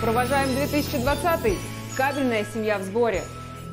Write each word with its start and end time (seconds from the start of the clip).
Провожаем 0.00 0.54
2020 0.54 1.58
Кабельная 1.94 2.46
семья 2.54 2.78
в 2.78 2.82
сборе. 2.84 3.22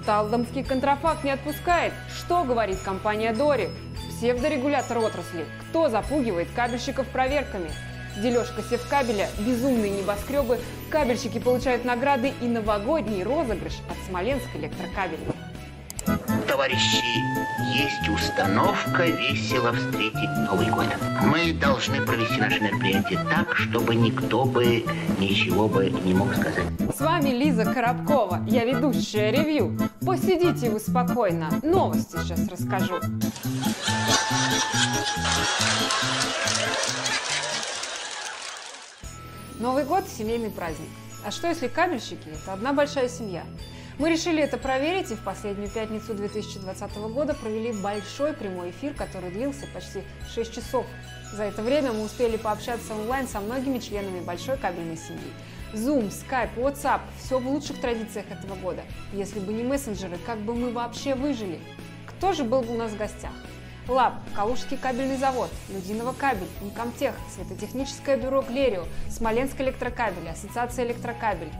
Талдомский 0.05 0.61
контрафакт 0.61 1.23
не 1.23 1.31
отпускает. 1.31 1.93
Что 2.13 2.43
говорит 2.43 2.79
компания 2.83 3.31
Дори? 3.33 3.69
Псевдорегулятор 4.09 4.97
отрасли. 4.97 5.45
Кто 5.69 5.87
запугивает 5.87 6.49
кабельщиков 6.53 7.07
проверками? 7.07 7.69
Дележка 8.21 8.61
севкабеля, 8.61 9.29
безумные 9.39 9.89
небоскребы, 9.89 10.59
кабельщики 10.89 11.39
получают 11.39 11.85
награды 11.85 12.33
и 12.41 12.45
новогодний 12.45 13.23
розыгрыш 13.23 13.75
от 13.89 13.97
Смоленск 14.09 14.47
электрокабеля. 14.55 15.36
Товарищи, 16.57 17.03
есть 17.71 18.09
установка 18.09 19.05
весело 19.05 19.71
встретить 19.73 20.49
Новый 20.49 20.71
год. 20.71 20.87
Мы 21.21 21.53
должны 21.53 22.03
провести 22.03 22.37
наше 22.37 22.59
мероприятие 22.59 23.19
так, 23.25 23.55
чтобы 23.55 23.93
никто 23.93 24.43
бы 24.43 24.83
ничего 25.19 25.67
бы 25.67 25.91
не 25.91 26.15
мог 26.15 26.33
сказать. 26.33 26.65
С 26.97 26.99
вами 26.99 27.29
Лиза 27.29 27.63
Коробкова, 27.63 28.43
я 28.47 28.65
ведущая 28.65 29.29
ревью. 29.29 29.77
Посидите 30.03 30.71
вы 30.71 30.79
спокойно, 30.79 31.51
новости 31.61 32.17
сейчас 32.23 32.39
расскажу. 32.47 32.95
Новый 39.59 39.85
год– 39.85 40.05
семейный 40.17 40.49
праздник. 40.49 40.89
А 41.23 41.29
что 41.29 41.49
если 41.49 41.67
кабельщики– 41.67 42.29
это 42.43 42.53
одна 42.53 42.73
большая 42.73 43.09
семья? 43.09 43.43
Мы 43.99 44.11
решили 44.11 44.43
это 44.43 44.59
проверить 44.59 45.09
и 45.09 45.15
в 45.15 45.23
последнюю 45.23 45.69
пятницу 45.69 46.13
2020 46.13 46.97
года 46.97 47.33
провели 47.33 47.71
большой 47.71 48.33
прямой 48.33 48.69
эфир, 48.69 48.93
который 48.93 49.31
длился 49.31 49.65
почти 49.73 50.03
6 50.35 50.53
часов. 50.53 50.85
За 51.33 51.43
это 51.43 51.63
время 51.63 51.91
мы 51.93 52.03
успели 52.03 52.37
пообщаться 52.37 52.93
онлайн 52.93 53.27
со 53.27 53.39
многими 53.39 53.79
членами 53.79 54.19
большой 54.19 54.55
кабельной 54.57 54.97
семьи. 54.97 55.33
Zoom, 55.73 56.09
Skype, 56.09 56.55
WhatsApp– 56.57 57.01
все 57.23 57.39
в 57.39 57.47
лучших 57.47 57.81
традициях 57.81 58.27
этого 58.29 58.53
года. 58.55 58.83
Если 59.13 59.39
бы 59.39 59.51
не 59.51 59.63
мессенджеры, 59.63 60.19
как 60.27 60.37
бы 60.41 60.53
мы 60.53 60.71
вообще 60.71 61.15
выжили? 61.15 61.59
Кто 62.05 62.33
же 62.33 62.43
был 62.43 62.61
бы 62.61 62.75
у 62.75 62.77
нас 62.77 62.91
в 62.91 62.97
гостях? 62.97 63.33
ЛАБ, 63.87 64.13
Калужский 64.35 64.77
кабельный 64.77 65.17
завод, 65.17 65.49
Людиново 65.69 66.13
кабель, 66.13 66.47
Инкомтех, 66.61 67.15
Светотехническое 67.33 68.15
бюро 68.17 68.43
Глерио, 68.47 68.85
Смоленск 69.09 69.59
электрокабель, 69.59 70.29
Ассоциация 70.29 70.85
электрокабель. 70.85 71.51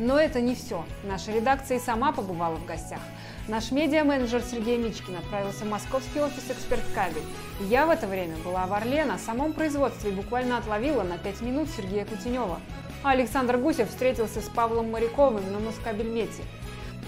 Но 0.00 0.18
это 0.18 0.40
не 0.40 0.54
все. 0.54 0.86
Наша 1.04 1.30
редакция 1.30 1.76
и 1.76 1.80
сама 1.80 2.10
побывала 2.10 2.56
в 2.56 2.64
гостях. 2.64 3.00
Наш 3.48 3.70
медиа-менеджер 3.70 4.40
Сергей 4.40 4.78
Мичкин 4.78 5.16
отправился 5.16 5.66
в 5.66 5.68
московский 5.68 6.20
офис 6.20 6.42
«Эксперт 6.48 6.82
Кабель». 6.94 7.22
Я 7.68 7.84
в 7.84 7.90
это 7.90 8.06
время 8.06 8.36
была 8.38 8.66
в 8.66 8.72
Орле 8.72 9.04
на 9.04 9.18
самом 9.18 9.52
производстве 9.52 10.10
и 10.10 10.14
буквально 10.14 10.56
отловила 10.56 11.02
на 11.02 11.18
5 11.18 11.42
минут 11.42 11.68
Сергея 11.76 12.06
Кутенева. 12.06 12.60
А 13.02 13.10
Александр 13.10 13.58
Гусев 13.58 13.90
встретился 13.90 14.40
с 14.40 14.48
Павлом 14.48 14.90
Моряковым 14.90 15.52
на 15.52 15.58
Москабельмете. 15.58 16.44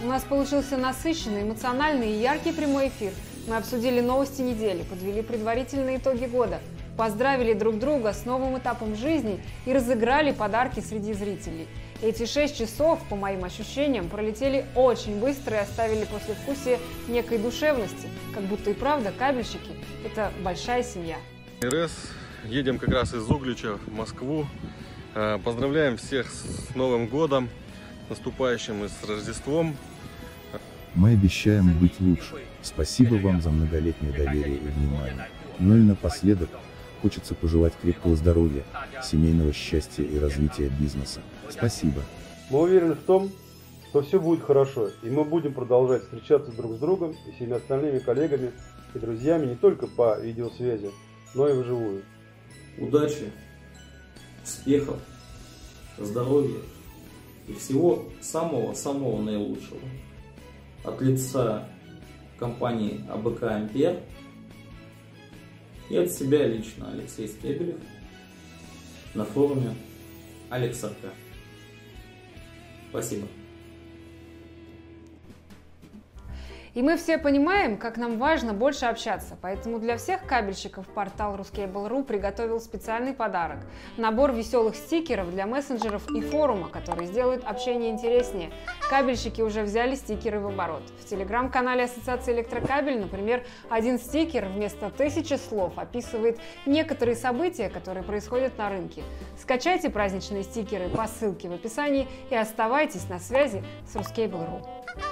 У 0.04 0.06
нас 0.06 0.22
получился 0.24 0.76
насыщенный, 0.76 1.44
эмоциональный 1.44 2.12
и 2.12 2.20
яркий 2.20 2.52
прямой 2.52 2.88
эфир. 2.88 3.12
Мы 3.48 3.56
обсудили 3.56 4.02
новости 4.02 4.42
недели, 4.42 4.82
подвели 4.82 5.22
предварительные 5.22 5.96
итоги 5.96 6.26
года, 6.26 6.60
поздравили 6.98 7.54
друг 7.54 7.78
друга 7.78 8.12
с 8.12 8.26
новым 8.26 8.58
этапом 8.58 8.96
жизни 8.96 9.42
и 9.64 9.72
разыграли 9.72 10.32
подарки 10.32 10.80
среди 10.80 11.14
зрителей– 11.14 11.66
эти 12.03 12.27
шесть 12.27 12.58
часов, 12.58 13.00
по 13.08 13.17
моим 13.17 13.45
ощущениям, 13.45 14.08
пролетели 14.08 14.67
очень 14.75 15.20
быстро 15.20 15.56
и 15.56 15.61
оставили 15.61 16.05
послевкусие 16.05 16.78
некой 17.09 17.39
душевности, 17.39 18.09
как 18.34 18.42
будто 18.44 18.70
и 18.70 18.75
правда 18.75 19.12
кабельщики– 19.17 19.70
это 20.05 20.33
большая 20.42 20.83
семья. 20.83 21.17
РС, 21.62 21.92
едем 22.44 22.78
как 22.78 22.91
раз 22.91 23.14
из 23.14 23.31
Углича 23.31 23.78
в 23.86 23.94
Москву. 23.94 24.47
Э, 25.14 25.39
поздравляем 25.42 25.97
всех 25.97 26.28
с 26.28 26.75
Новым 26.75 27.06
годом, 27.06 27.48
наступающим 28.09 28.84
и 28.84 28.89
с 28.89 29.09
Рождеством. 29.09 29.77
Мы 30.94 31.12
обещаем 31.12 31.72
быть 31.78 32.00
лучше. 32.00 32.34
Спасибо 32.62 33.14
вам 33.14 33.41
за 33.41 33.50
многолетнее 33.50 34.12
доверие 34.12 34.56
и 34.56 34.69
внимание. 34.69 35.28
Ну 35.59 35.76
и 35.76 35.81
напоследок, 35.81 36.50
хочется 37.00 37.34
пожелать 37.34 37.72
крепкого 37.81 38.16
здоровья, 38.16 38.65
семейного 39.03 39.53
счастья 39.53 40.03
и 40.03 40.19
развития 40.19 40.69
бизнеса. 40.69 41.21
Спасибо. 41.52 42.02
Мы 42.50 42.60
уверены 42.60 42.94
в 42.94 43.02
том, 43.02 43.30
что 43.90 44.02
все 44.02 44.18
будет 44.18 44.42
хорошо, 44.42 44.90
и 45.02 45.10
мы 45.10 45.24
будем 45.24 45.52
продолжать 45.52 46.02
встречаться 46.04 46.50
друг 46.52 46.72
с 46.72 46.78
другом 46.78 47.14
и 47.26 47.32
всеми 47.32 47.52
остальными 47.52 47.98
коллегами 47.98 48.52
и 48.94 48.98
друзьями 48.98 49.46
не 49.46 49.54
только 49.54 49.86
по 49.86 50.18
видеосвязи, 50.18 50.90
но 51.34 51.48
и 51.48 51.52
вживую. 51.52 52.02
Удачи, 52.78 53.30
успехов, 54.42 54.98
здоровья 55.98 56.60
и 57.48 57.52
всего 57.54 58.04
самого-самого 58.20 59.20
наилучшего. 59.20 59.80
От 60.84 61.00
лица 61.02 61.69
компании 62.38 63.04
АБК 63.10 63.42
«Ампер» 63.42 64.00
и 65.90 65.96
от 65.96 66.10
себя 66.10 66.46
лично 66.46 66.90
Алексей 66.90 67.28
Стебелев 67.28 67.76
на 69.14 69.24
форуме 69.24 69.74
Алексарка. 70.48 71.10
Спасибо. 72.92 73.26
И 76.75 76.81
мы 76.81 76.97
все 76.97 77.19
понимаем, 77.19 77.77
как 77.77 77.99
нам 77.99 78.19
важно 78.19 78.55
больше 78.55 78.87
общаться, 78.87 79.37
поэтому 79.43 79.78
для 79.78 79.99
всех 79.99 80.25
кабельщиков 80.25 80.87
портал 80.87 81.37
Ruskable.ru 81.37 82.03
приготовил 82.03 82.60
специальный 82.60 83.12
подарок– 83.12 83.59
набор 83.99 84.33
веселых 84.33 84.75
стикеров 84.75 85.31
для 85.31 85.44
мессенджеров 85.44 86.11
и 86.11 86.22
форума, 86.22 86.69
которые 86.69 87.09
сделают 87.09 87.44
общение 87.44 87.91
интереснее. 87.91 88.53
Кабельщики 88.88 89.43
уже 89.43 89.62
взяли 89.62 89.97
стикеры 89.97 90.41
в 90.41 90.47
оборот. 90.47 90.82
В 90.99 91.05
телеграм-канале 91.05 91.84
Ассоциации 91.84 92.32
Электрокабель, 92.32 92.99
например, 92.99 93.44
один 93.69 93.99
стикер 93.99 94.47
вместо 94.47 94.88
тысячи 94.88 95.34
слов 95.34 95.75
описывает 95.77 96.41
некоторые 96.65 97.16
события, 97.16 97.69
которые 97.69 98.03
происходят 98.03 98.56
на 98.56 98.71
рынке. 98.71 99.03
Скачайте 99.38 99.91
праздничные 99.91 100.43
стикеры 100.43 100.88
по 100.88 101.06
ссылке 101.06 101.50
в 101.50 101.53
описании 101.53 102.09
и 102.31 102.34
оставайтесь 102.34 103.11
на 103.11 103.19
связи 103.19 103.62
с 103.87 103.94
Ruskable.ru. 103.94 105.12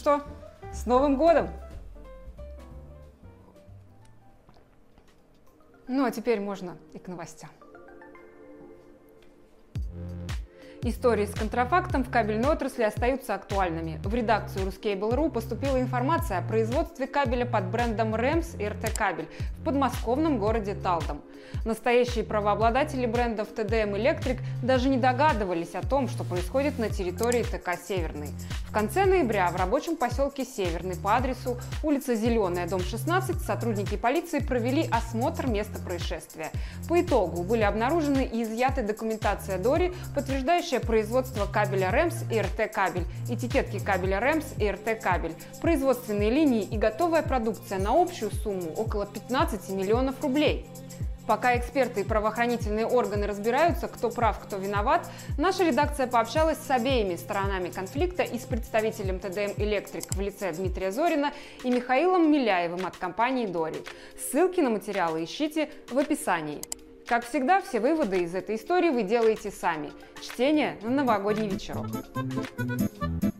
что, 0.00 0.22
с 0.72 0.86
Новым 0.86 1.18
годом! 1.18 1.50
Ну 5.88 6.06
а 6.06 6.10
теперь 6.10 6.40
можно 6.40 6.78
и 6.94 6.98
к 6.98 7.06
новостям. 7.06 7.50
Истории 10.82 11.26
с 11.26 11.34
контрафактом 11.34 12.02
в 12.02 12.10
кабельной 12.10 12.48
отрасли 12.48 12.82
остаются 12.82 13.34
актуальными. 13.34 14.00
В 14.02 14.14
редакцию 14.14 14.66
Ruscable.ru 14.66 15.30
поступила 15.30 15.78
информация 15.78 16.38
о 16.38 16.42
производстве 16.48 17.06
кабеля 17.06 17.44
под 17.44 17.66
брендом 17.66 18.14
REMS 18.14 18.56
и 18.56 18.62
RT 18.62 18.96
Кабель 18.96 19.28
в 19.58 19.64
подмосковном 19.64 20.38
городе 20.38 20.74
Талдом. 20.74 21.20
Настоящие 21.66 22.24
правообладатели 22.24 23.04
брендов 23.04 23.48
TDM 23.52 23.92
Electric 23.92 24.38
даже 24.62 24.88
не 24.88 24.96
догадывались 24.96 25.74
о 25.74 25.86
том, 25.86 26.08
что 26.08 26.24
происходит 26.24 26.78
на 26.78 26.88
территории 26.88 27.42
ТК 27.42 27.76
«Северный». 27.76 28.30
В 28.70 28.72
конце 28.72 29.04
ноября 29.04 29.50
в 29.50 29.56
рабочем 29.56 29.96
поселке 29.96 30.44
Северный 30.44 30.94
по 30.94 31.16
адресу 31.16 31.58
улица 31.82 32.14
Зеленая, 32.14 32.68
дом 32.68 32.80
16, 32.80 33.42
сотрудники 33.42 33.96
полиции 33.96 34.38
провели 34.38 34.88
осмотр 34.92 35.48
места 35.48 35.80
происшествия. 35.80 36.52
По 36.88 37.00
итогу 37.00 37.42
были 37.42 37.62
обнаружены 37.62 38.24
и 38.32 38.44
изъяты 38.44 38.84
документация 38.84 39.58
Дори, 39.58 39.92
подтверждающая 40.14 40.78
производство 40.78 41.46
кабеля 41.46 41.90
РЭМС 41.90 42.14
и 42.30 42.40
РТ 42.40 42.72
кабель, 42.72 43.06
этикетки 43.28 43.80
кабеля 43.80 44.20
РЭМС 44.20 44.44
и 44.56 44.70
РТ 44.70 45.02
кабель, 45.02 45.34
производственные 45.60 46.30
линии 46.30 46.62
и 46.62 46.78
готовая 46.78 47.22
продукция 47.22 47.80
на 47.80 48.00
общую 48.00 48.30
сумму 48.30 48.70
около 48.76 49.04
15 49.04 49.68
миллионов 49.70 50.22
рублей. 50.22 50.64
Пока 51.30 51.56
эксперты 51.56 52.00
и 52.00 52.02
правоохранительные 52.02 52.86
органы 52.86 53.24
разбираются, 53.28 53.86
кто 53.86 54.10
прав, 54.10 54.40
кто 54.40 54.56
виноват, 54.56 55.08
наша 55.38 55.62
редакция 55.62 56.08
пообщалась 56.08 56.58
с 56.58 56.68
обеими 56.72 57.14
сторонами 57.14 57.68
конфликта 57.68 58.24
и 58.24 58.36
с 58.36 58.42
представителем 58.42 59.20
ТДМ 59.20 59.52
«Электрик» 59.62 60.12
в 60.12 60.20
лице 60.20 60.50
Дмитрия 60.52 60.90
Зорина 60.90 61.32
и 61.62 61.70
Михаилом 61.70 62.32
Миляевым 62.32 62.84
от 62.84 62.96
компании 62.96 63.46
«Дори». 63.46 63.78
Ссылки 64.18 64.58
на 64.58 64.70
материалы 64.70 65.22
ищите 65.22 65.70
в 65.88 65.98
описании. 65.98 66.62
Как 67.06 67.24
всегда, 67.24 67.60
все 67.60 67.78
выводы 67.78 68.24
из 68.24 68.34
этой 68.34 68.56
истории 68.56 68.90
вы 68.90 69.04
делаете 69.04 69.52
сами. 69.52 69.92
Чтение 70.20 70.78
на 70.82 70.90
новогодний 70.90 71.48
вечерок. 71.48 71.86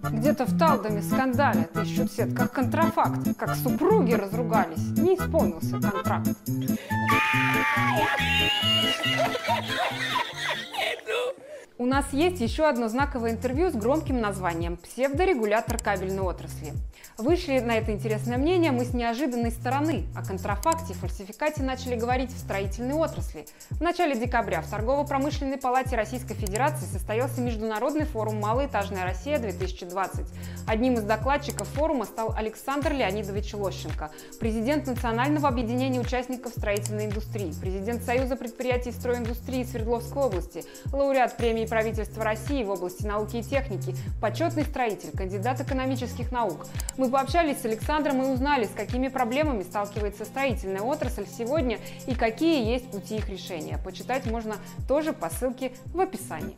Где-то 0.03 0.47
в 0.47 0.59
Талдоме 0.59 1.03
скандалят, 1.03 1.77
ищут 1.77 2.13
сет, 2.13 2.35
как 2.35 2.53
контрафакт, 2.53 3.37
как 3.37 3.55
супруги 3.55 4.15
разругались, 4.15 4.99
не 4.99 5.15
исполнился 5.15 5.81
контракт. 5.81 6.29
У 11.81 11.87
нас 11.87 12.13
есть 12.13 12.43
еще 12.43 12.69
одно 12.69 12.89
знаковое 12.89 13.31
интервью 13.31 13.71
с 13.71 13.73
громким 13.73 14.21
названием 14.21 14.77
«Псевдорегулятор 14.77 15.79
кабельной 15.79 16.21
отрасли». 16.21 16.75
Вышли 17.17 17.59
на 17.61 17.79
это 17.79 17.91
интересное 17.91 18.37
мнение 18.37 18.71
мы 18.71 18.85
с 18.85 18.93
неожиданной 18.93 19.51
стороны. 19.51 20.05
О 20.15 20.23
контрафакте 20.23 20.93
и 20.93 20.97
фальсификате 20.97 21.63
начали 21.63 21.95
говорить 21.95 22.33
в 22.33 22.39
строительной 22.39 22.95
отрасли. 22.95 23.47
В 23.71 23.81
начале 23.81 24.15
декабря 24.15 24.61
в 24.61 24.71
Торгово-промышленной 24.71 25.57
палате 25.57 25.97
Российской 25.97 26.35
Федерации 26.35 26.85
состоялся 26.85 27.41
Международный 27.41 28.05
форум 28.05 28.41
«Малоэтажная 28.41 29.05
Россия-2020». 29.05 30.27
Одним 30.67 30.95
из 30.95 31.03
докладчиков 31.05 31.67
форума 31.69 32.05
стал 32.05 32.35
Александр 32.37 32.93
Леонидович 32.93 33.55
Лощенко, 33.55 34.11
президент 34.39 34.87
Национального 34.87 35.49
объединения 35.49 36.01
участников 36.01 36.53
строительной 36.53 37.07
индустрии, 37.07 37.55
президент 37.59 38.03
Союза 38.03 38.37
предприятий 38.37 38.93
стройиндустрии 38.93 39.65
Свердловской 39.65 40.23
области, 40.23 40.65
лауреат 40.93 41.39
премии 41.39 41.67
правительства 41.71 42.25
России 42.25 42.63
в 42.65 42.71
области 42.71 43.07
науки 43.07 43.37
и 43.37 43.43
техники, 43.43 43.95
почетный 44.21 44.65
строитель, 44.65 45.17
кандидат 45.17 45.61
экономических 45.61 46.33
наук. 46.33 46.67
Мы 46.99 47.09
пообщались 47.09 47.61
с 47.61 47.65
Александром 47.65 48.23
и 48.23 48.27
узнали, 48.27 48.65
с 48.65 48.71
какими 48.71 49.09
проблемами 49.09 49.63
сталкивается 49.63 50.25
строительная 50.25 50.83
отрасль 50.83 51.27
сегодня 51.27 51.79
и 52.07 52.15
какие 52.15 52.69
есть 52.71 52.91
пути 52.91 53.17
их 53.17 53.29
решения. 53.31 53.79
Почитать 53.83 54.27
можно 54.27 54.57
тоже 54.89 55.13
по 55.13 55.31
ссылке 55.31 55.73
в 55.87 56.01
описании. 56.01 56.57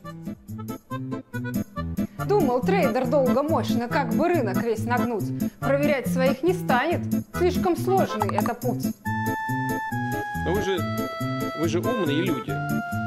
Думал 2.26 2.61
трейдер 2.62 3.06
долго 3.06 3.43
мощно, 3.43 3.88
как 3.88 4.15
бы 4.15 4.29
рынок 4.29 4.62
весь 4.62 4.85
нагнуть. 4.85 5.25
Проверять 5.61 6.08
своих 6.08 6.43
не 6.43 6.55
станет, 6.55 7.03
слишком 7.37 7.76
сложный 7.76 8.35
это 8.35 8.55
путь. 8.55 8.87
Но 10.47 10.55
вы 10.55 10.62
же, 10.62 10.79
вы 11.61 11.69
же 11.69 11.81
умные 11.81 12.23
люди. 12.23 13.01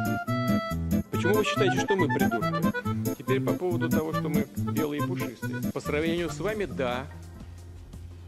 Почему 1.16 1.36
вы 1.36 1.46
считаете, 1.46 1.80
что 1.80 1.96
мы 1.96 2.08
придурки? 2.10 3.16
Теперь 3.18 3.40
по 3.40 3.54
поводу 3.54 3.90
того, 3.90 4.12
что 4.12 4.28
мы 4.28 4.46
белые 4.74 5.02
и 5.02 5.08
пушистые. 5.08 5.72
По 5.72 5.80
сравнению 5.80 6.30
с 6.30 6.40
вами, 6.40 6.66
да, 6.66 7.08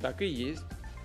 так 0.01 0.21
и 0.21 0.25
есть. 0.25 0.63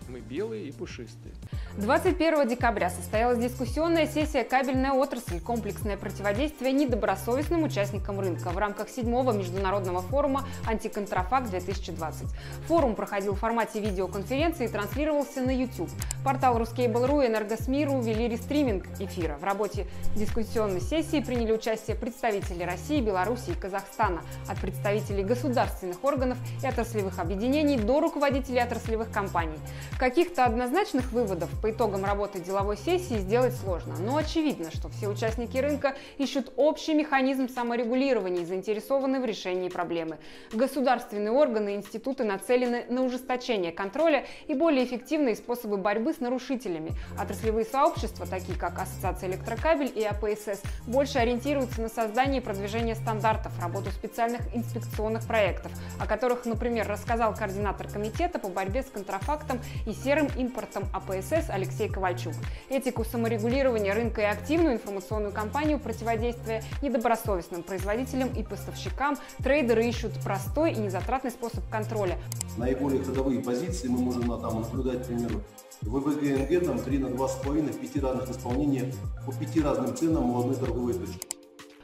Мы 0.08 0.20
белые 0.20 0.68
и 0.68 0.72
пушистые. 0.72 1.34
21 1.78 2.48
декабря 2.48 2.90
состоялась 2.90 3.38
дискуссионная 3.38 4.06
сессия 4.06 4.44
«Кабельная 4.44 4.92
отрасль. 4.92 5.40
Комплексное 5.40 5.96
противодействие 5.96 6.72
недобросовестным 6.72 7.62
участникам 7.62 8.20
рынка» 8.20 8.50
в 8.50 8.58
рамках 8.58 8.90
седьмого 8.90 9.32
международного 9.32 10.02
форума 10.02 10.46
«Антиконтрафакт-2020». 10.66 12.26
Форум 12.66 12.94
проходил 12.94 13.32
в 13.34 13.38
формате 13.38 13.80
видеоконференции 13.80 14.66
и 14.66 14.68
транслировался 14.68 15.40
на 15.40 15.50
YouTube. 15.50 15.88
Портал 16.22 16.60
Ruskable.ru 16.60 17.24
и 17.24 17.28
Энергосмиру 17.28 18.02
вели 18.02 18.28
рестриминг 18.28 18.84
эфира. 18.98 19.38
В 19.38 19.44
работе 19.44 19.86
дискуссионной 20.14 20.82
сессии 20.82 21.20
приняли 21.20 21.52
участие 21.52 21.96
представители 21.96 22.64
России, 22.64 23.00
Беларуси 23.00 23.50
и 23.50 23.54
Казахстана, 23.54 24.20
от 24.46 24.60
представителей 24.60 25.24
государственных 25.24 26.04
органов 26.04 26.36
и 26.62 26.66
отраслевых 26.66 27.18
объединений 27.18 27.78
до 27.78 28.00
руководителей 28.00 28.60
отраслевых 28.60 29.10
компаний. 29.10 29.58
Каких-то 29.98 30.44
однозначных 30.44 31.12
выводов 31.12 31.48
по 31.62 31.70
итогам 31.70 32.04
работы 32.04 32.40
деловой 32.40 32.76
сессии 32.76 33.18
сделать 33.18 33.54
сложно, 33.54 33.94
но 34.00 34.16
очевидно, 34.16 34.72
что 34.72 34.88
все 34.88 35.06
участники 35.06 35.56
рынка 35.56 35.94
ищут 36.18 36.52
общий 36.56 36.92
механизм 36.92 37.48
саморегулирования 37.48 38.42
и 38.42 38.44
заинтересованы 38.44 39.20
в 39.20 39.24
решении 39.24 39.68
проблемы. 39.68 40.18
Государственные 40.52 41.30
органы 41.30 41.74
и 41.74 41.76
институты 41.76 42.24
нацелены 42.24 42.84
на 42.88 43.04
ужесточение 43.04 43.70
контроля 43.70 44.26
и 44.48 44.54
более 44.54 44.84
эффективные 44.84 45.36
способы 45.36 45.76
борьбы 45.76 46.12
с 46.12 46.18
нарушителями. 46.18 46.92
Отраслевые 47.16 47.64
сообщества, 47.64 48.26
такие 48.26 48.58
как 48.58 48.80
Ассоциация 48.80 49.28
электрокабель 49.28 49.92
и 49.94 50.02
АПСС, 50.02 50.60
больше 50.88 51.18
ориентируются 51.18 51.80
на 51.80 51.88
создание 51.88 52.40
и 52.40 52.44
продвижение 52.44 52.96
стандартов, 52.96 53.56
работу 53.60 53.92
специальных 53.92 54.40
инспекционных 54.52 55.24
проектов, 55.28 55.70
о 56.00 56.06
которых, 56.06 56.44
например, 56.44 56.88
рассказал 56.88 57.34
координатор 57.36 57.86
комитета 57.88 58.40
по 58.40 58.48
борьбе 58.48 58.82
с 58.82 58.86
контрафактом 58.86 59.60
и 59.86 59.92
серым 59.92 60.28
импортом 60.36 60.88
АПСС 60.92 61.51
Алексей 61.52 61.88
Ковальчук. 61.88 62.34
Этику 62.70 63.04
саморегулирования 63.04 63.94
рынка 63.94 64.22
и 64.22 64.24
активную 64.24 64.74
информационную 64.74 65.32
кампанию 65.32 65.78
противодействия 65.78 66.64
недобросовестным 66.80 67.62
производителям 67.62 68.32
и 68.34 68.42
поставщикам 68.42 69.16
трейдеры 69.42 69.86
ищут 69.86 70.12
простой 70.24 70.72
и 70.72 70.76
незатратный 70.76 71.30
способ 71.30 71.68
контроля. 71.70 72.18
Наиболее 72.56 73.02
ходовые 73.02 73.40
позиции 73.40 73.88
мы 73.88 73.98
можем 73.98 74.22
там 74.40 74.62
наблюдать, 74.62 75.04
к 75.04 75.06
примеру, 75.06 75.42
ВВГНГ 75.82 76.64
там 76.64 76.78
3 76.78 76.98
на 76.98 77.06
2,5 77.06 77.72
в 77.72 77.80
пяти 77.80 78.00
разных 78.00 78.30
исполнениях 78.30 78.94
по 79.26 79.32
пяти 79.32 79.60
разным 79.60 79.96
ценам 79.96 80.30
у 80.30 80.40
одной 80.40 80.56
торговой 80.56 80.94
точки. 80.94 81.26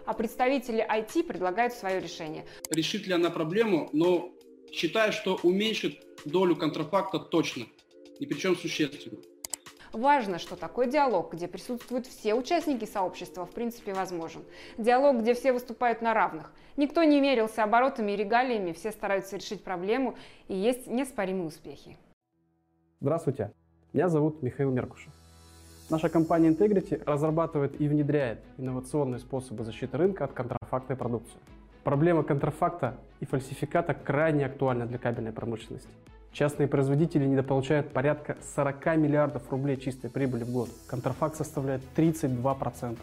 А 0.07 0.15
представители 0.15 0.87
IT 0.89 1.25
предлагают 1.25 1.75
свое 1.75 2.01
решение. 2.01 2.47
Решит 2.71 3.07
ли 3.07 3.13
она 3.13 3.29
проблему, 3.31 3.91
но 3.93 4.31
считаю, 4.73 5.13
что 5.13 5.39
уменьшит 5.43 6.01
долю 6.25 6.57
контрафакта 6.57 7.19
точно, 7.19 7.67
и 8.19 8.27
причем 8.27 8.57
существенно. 8.57 9.19
Важно, 9.93 10.39
что 10.39 10.57
такой 10.57 10.91
диалог, 10.91 11.33
где 11.33 11.49
присутствуют 11.49 12.07
все 12.07 12.35
участники 12.35 12.85
сообщества, 12.85 13.47
в 13.47 13.51
принципе 13.51 13.95
возможен. 13.95 14.43
Диалог, 14.77 15.21
где 15.21 15.35
все 15.35 15.53
выступают 15.53 16.03
на 16.03 16.15
равных. 16.15 16.53
Никто 16.77 17.03
не 17.05 17.21
мерился 17.21 17.65
оборотами 17.65 18.13
и 18.13 18.17
регалиями, 18.17 18.73
все 18.73 18.93
стараются 18.93 19.37
решить 19.37 19.65
проблему, 19.65 20.15
и 20.49 20.55
есть 20.55 20.87
неоспоримые 20.87 21.47
успехи. 21.47 21.97
Здравствуйте, 23.01 23.53
меня 23.93 24.09
зовут 24.09 24.43
Михаил 24.43 24.71
Меркушев. 24.71 25.13
Наша 25.91 26.11
компания 26.11 26.51
Integrity 26.51 27.03
разрабатывает 27.07 27.81
и 27.81 27.89
внедряет 27.89 28.41
инновационные 28.59 29.21
способы 29.21 29.65
защиты 29.65 29.97
рынка 29.97 30.25
от 30.25 30.33
контрафакта 30.33 30.93
и 30.93 30.97
продукции. 30.97 31.39
Проблема 31.83 32.23
контрафакта 32.23 32.99
и 33.21 33.25
фальсификата 33.25 33.95
крайне 33.95 34.45
актуальна 34.45 34.85
для 34.85 34.99
кабельной 34.99 35.33
промышленности. 35.33 35.89
Частные 36.39 36.69
производители 36.69 37.27
недополучают 37.27 37.91
порядка 37.91 38.37
40 38.55 38.97
миллиардов 38.97 39.51
рублей 39.51 39.77
чистой 39.77 40.09
прибыли 40.09 40.45
в 40.45 40.53
год. 40.53 40.69
Контрафакт 40.87 41.35
составляет 41.35 41.83
32%. 41.97 42.97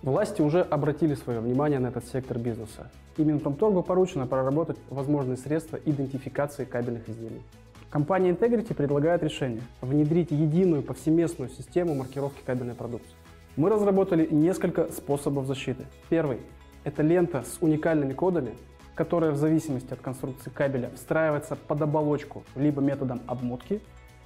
Власти 0.00 0.40
уже 0.40 0.62
обратили 0.62 1.14
свое 1.14 1.40
внимание 1.40 1.80
на 1.80 1.88
этот 1.88 2.06
сектор 2.06 2.38
бизнеса. 2.38 2.90
И 3.18 3.24
Минпромторгу 3.24 3.82
поручено 3.82 4.26
проработать 4.26 4.78
возможные 4.88 5.36
средства 5.36 5.78
идентификации 5.84 6.64
кабельных 6.64 7.06
изделий. 7.10 7.42
Компания 7.90 8.30
Integrity 8.30 8.72
предлагает 8.72 9.22
решение– 9.22 9.60
внедрить 9.82 10.30
единую 10.30 10.82
повсеместную 10.82 11.50
систему 11.50 11.94
маркировки 11.94 12.40
кабельной 12.42 12.74
продукции. 12.74 13.12
Мы 13.56 13.68
разработали 13.68 14.26
несколько 14.30 14.90
способов 14.92 15.46
защиты. 15.46 15.84
Первый– 16.08 16.38
это 16.84 17.02
лента 17.02 17.42
с 17.42 17.58
уникальными 17.60 18.14
кодами, 18.14 18.54
которая 18.98 19.30
в 19.30 19.36
зависимости 19.36 19.92
от 19.92 20.00
конструкции 20.00 20.50
кабеля 20.50 20.90
встраивается 20.96 21.54
под 21.54 21.80
оболочку 21.80 22.42
либо 22.56 22.82
методом 22.82 23.20
обмотки, 23.28 23.80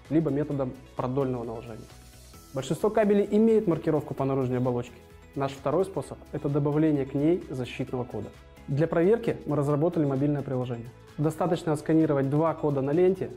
либо 0.08 0.30
методом 0.30 0.72
продольного 0.96 1.44
наложения. 1.44 1.84
Большинство 2.54 2.88
кабелей 2.88 3.28
имеет 3.30 3.66
маркировку 3.66 4.14
по 4.14 4.24
наружной 4.24 4.56
оболочке. 4.56 4.94
Наш 5.34 5.52
второй 5.52 5.84
способ– 5.84 6.16
это 6.32 6.48
добавление 6.48 7.04
к 7.04 7.12
ней 7.12 7.44
защитного 7.50 8.04
кода. 8.04 8.30
Для 8.66 8.86
проверки 8.86 9.36
мы 9.44 9.56
разработали 9.56 10.06
мобильное 10.06 10.40
приложение. 10.40 10.88
Достаточно 11.18 11.72
отсканировать 11.72 12.30
два 12.30 12.54
кода 12.54 12.80
на 12.80 12.92
ленте, 12.92 13.28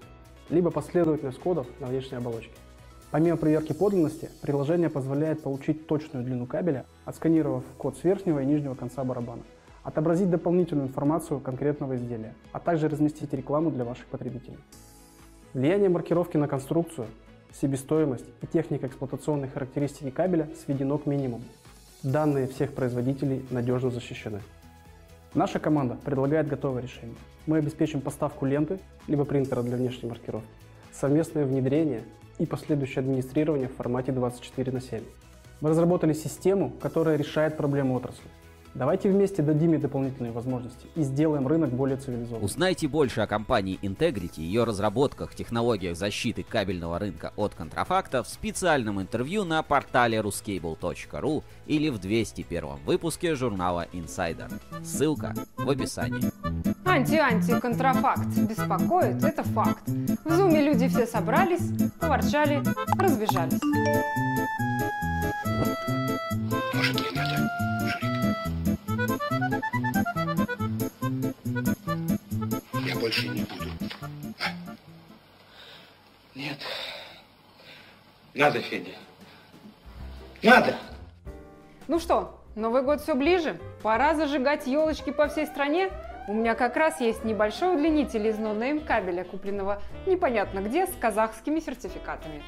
либо 0.50 0.72
последовательность 0.72 1.40
кодов 1.40 1.68
на 1.82 1.88
внешней 1.88 2.16
оболочке. 2.16 2.54
Помимо 3.12 3.36
проверки 3.36 3.74
подлинности, 3.74 4.30
приложение 4.42 4.90
позволяет 4.90 5.44
получить 5.44 5.86
точную 5.86 6.24
длину 6.24 6.46
кабеля, 6.46 6.86
отсканировав 7.04 7.66
код 7.78 7.98
с 7.98 8.06
верхнего 8.06 8.40
и 8.40 8.46
нижнего 8.46 8.74
конца 8.74 9.04
барабана 9.04 9.44
отобразить 9.86 10.32
дополнительную 10.32 10.88
информацию 10.88 11.40
конкретного 11.40 11.96
изделия, 11.96 12.34
а 12.52 12.60
также 12.60 12.90
разместить 12.90 13.32
рекламу 13.34 13.70
для 13.70 13.86
ваших 13.86 14.08
потребителей. 14.08 14.58
Влияние 15.54 15.90
маркировки 15.90 16.38
на 16.38 16.48
конструкцию, 16.48 17.06
себестоимость 17.54 18.26
и 18.42 18.48
техника 18.48 18.88
эксплуатационной 18.88 19.48
характеристики 19.48 20.10
кабеля 20.10 20.50
сведено 20.66 20.98
к 20.98 21.06
минимуму. 21.06 21.44
Данные 22.02 22.48
всех 22.48 22.74
производителей 22.74 23.46
надежно 23.52 23.92
защищены. 23.92 24.42
Наша 25.36 25.60
команда 25.60 25.98
предлагает 26.04 26.48
готовое 26.48 26.82
решение. 26.82 27.16
Мы 27.46 27.58
обеспечим 27.58 28.02
поставку 28.02 28.48
ленты, 28.48 28.80
либо 29.08 29.24
принтера 29.24 29.62
для 29.62 29.78
внешней 29.78 30.10
маркировки, 30.10 30.50
совместное 30.92 31.46
внедрение 31.46 32.02
и 32.40 32.48
последующее 32.48 33.02
администрирование 33.02 33.68
в 33.68 33.76
формате 33.76 34.12
24 34.12 34.72
на 34.72 34.82
7. 34.82 35.04
Мы 35.62 35.70
разработали 35.70 36.14
систему, 36.14 36.74
которая 36.82 37.18
решает 37.18 37.56
проблему 37.56 37.94
отрасли. 37.94 38.26
Давайте 38.76 39.10
вместе 39.10 39.42
дадим 39.42 39.72
ей 39.72 39.80
дополнительные 39.80 40.34
возможности 40.34 40.88
и 40.96 41.02
сделаем 41.02 41.48
рынок 41.48 41.70
более 41.70 41.96
цивилизованным. 41.96 42.44
Узнайте 42.44 42.90
больше 42.90 43.22
о 43.22 43.28
компании 43.28 43.80
Integrity, 43.82 44.42
ее 44.42 44.66
разработках, 44.66 45.34
технологиях 45.34 45.96
защиты 45.96 46.44
кабельного 46.44 47.00
рынка 47.00 47.32
от 47.38 47.56
контрафакта 47.56 48.22
в 48.22 48.28
специальном 48.28 49.02
интервью 49.02 49.46
на 49.46 49.64
портале 49.64 50.18
ruscable.ru 50.18 51.44
или 51.68 51.88
в 51.88 52.00
201 52.00 52.66
выпуске 52.86 53.36
журнала 53.36 53.88
Insider. 53.94 54.52
Ссылка 54.84 55.34
в 55.56 55.70
описании. 55.70 56.30
Анти-анти-контрафакт. 56.84 58.28
Беспокоит, 58.50 59.24
это 59.24 59.44
факт. 59.44 59.88
В 60.26 60.32
зуме 60.34 60.62
люди 60.62 60.90
все 60.90 61.08
собрались, 61.08 61.64
поворчали, 62.02 62.62
разбежались. 63.00 63.62
Надо, 78.36 78.60
Федя. 78.60 78.92
Надо. 80.44 80.76
Ну 81.88 82.00
что, 82.00 82.42
Новый 82.56 82.82
год 82.84 83.02
все 83.02 83.16
ближе? 83.16 83.58
Пора 83.82 84.14
зажигать 84.14 84.68
елочки 84.68 85.10
по 85.12 85.28
всей 85.28 85.46
стране? 85.46 85.90
У 86.28 86.34
меня 86.34 86.54
как 86.56 86.76
раз 86.76 87.00
есть 87.00 87.24
небольшой 87.24 87.76
удлинитель 87.76 88.28
из 88.28 88.38
нонейм 88.38 88.82
кабеля, 88.82 89.24
купленного 89.24 89.82
непонятно 90.06 90.60
где, 90.60 90.86
с 90.86 90.92
казахскими 91.00 91.60
сертификатами. 91.60 92.44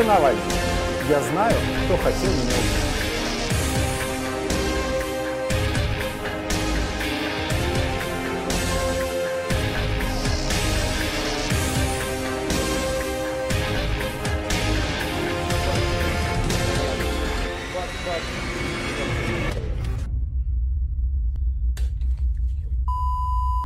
Это 0.00 0.08
Навальный. 0.08 0.42
Я 1.08 1.20
знаю, 1.20 1.56
кто 1.84 1.96
хотел 1.98 2.30
меня 2.30 2.42
убить. 2.42 2.80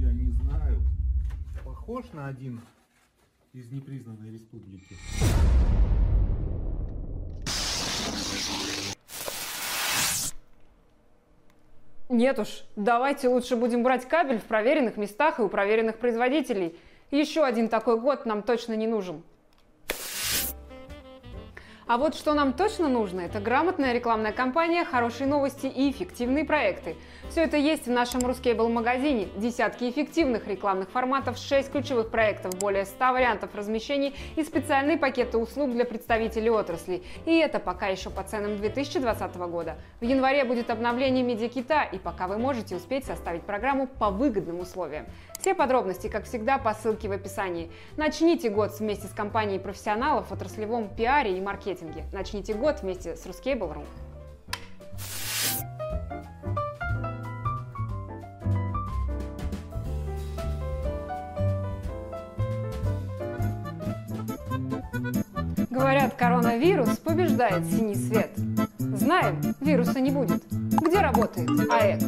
Я 0.01 0.13
не 0.13 0.31
знаю. 0.33 0.83
Похож 1.65 2.05
на 2.13 2.27
один 2.27 2.61
из 3.53 3.71
непризнанной 3.71 4.33
республики. 4.33 4.97
Нет 12.09 12.39
уж, 12.39 12.65
давайте 12.77 13.29
лучше 13.29 13.57
будем 13.57 13.83
брать 13.83 14.07
кабель 14.07 14.39
в 14.39 14.45
проверенных 14.45 14.97
местах 14.97 15.39
и 15.39 15.43
у 15.43 15.49
проверенных 15.49 15.99
производителей. 15.99 16.79
Еще 17.11 17.43
один 17.43 17.69
такой 17.69 17.99
год 17.99 18.27
нам 18.27 18.43
точно 18.43 18.75
не 18.75 18.87
нужен. 18.87 19.23
А 21.87 21.99
вот 21.99 22.15
что 22.15 22.33
нам 22.33 22.55
точно 22.55 22.89
нужно, 22.89 23.21
это 23.21 23.41
грамотная 23.41 23.93
рекламная 23.93 24.33
кампания, 24.33 24.87
хорошие 24.87 25.27
новости 25.27 25.67
и 25.67 25.91
эффективные 25.91 26.47
проекты. 26.47 26.97
Все 27.29 27.43
это 27.43 27.59
есть 27.59 27.87
в 27.87 27.91
нашем 27.91 28.23
Ruscable 28.23 28.71
магазине. 28.71 29.29
Десятки 29.37 29.91
эффективных 29.91 30.47
рекламных 30.47 30.89
форматов, 30.89 31.37
6 31.37 31.71
ключевых 31.71 32.11
проектов, 32.11 32.59
более 32.59 32.87
100 32.87 33.13
вариантов 33.13 33.55
размещений 33.55 34.15
и 34.35 34.45
специальные 34.45 34.97
пакеты 34.97 35.37
услуг 35.37 35.73
для 35.73 35.85
представителей 35.85 36.49
отрасли. 36.49 37.03
И 37.27 37.37
это 37.37 37.59
пока 37.59 37.89
еще 37.89 38.09
по 38.09 38.23
ценам 38.23 38.57
2020 38.57 39.37
года. 39.37 39.77
В 40.01 40.05
январе 40.05 40.45
будет 40.45 40.71
обновление 40.71 41.23
медиакита, 41.23 41.83
и 41.83 41.99
пока 41.99 42.29
вы 42.29 42.39
можете 42.39 42.77
успеть 42.77 43.05
составить 43.05 43.43
программу 43.43 43.89
по 43.89 44.09
выгодным 44.09 44.61
условиям. 44.61 45.05
Все 45.45 45.55
подробности, 45.55 46.07
как 46.07 46.25
всегда, 46.25 46.57
по 46.57 46.73
ссылке 46.73 47.07
в 47.07 47.13
описании. 47.13 47.71
Начните 47.99 48.49
год 48.49 48.81
вместе 48.81 49.09
с 49.09 49.11
компанией 49.11 49.59
профессионалов 49.59 50.29
в 50.29 50.33
отраслевом 50.33 50.89
пиаре 50.89 51.37
и 51.37 51.41
маркетинге. 51.43 52.07
Начните 52.15 52.55
год 52.55 52.81
вместе 52.81 53.15
с 53.15 53.27
Ruscable.ru. 53.27 53.85
Говорят, 65.69 66.15
коронавирус 66.15 66.97
побеждает 66.97 67.67
синий 67.67 67.97
свет. 67.97 68.31
Знаем, 68.79 69.43
вируса 69.61 70.01
не 70.01 70.11
будет. 70.11 70.43
Где 70.81 71.01
работает 71.01 71.51
АЭК? 71.71 72.01